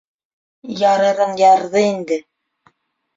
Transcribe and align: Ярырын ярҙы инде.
Ярырын 0.83 1.37
ярҙы 1.41 1.83
инде. 1.91 2.17